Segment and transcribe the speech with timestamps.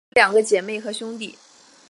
[0.15, 1.37] 她有两个姐妹和一个兄弟。